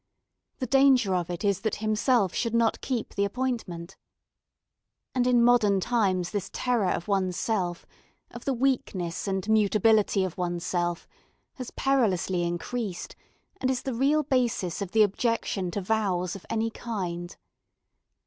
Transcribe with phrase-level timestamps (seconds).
[0.57, 3.97] The danger of it is that himself should not keep the appointment.
[5.13, 7.85] And in modern times this terror of one's self,
[8.31, 11.07] of the weakness and mutability of one's self,
[11.53, 13.15] has perilously increased,
[13.57, 17.37] and is the real basis of the objection to vows of any kind.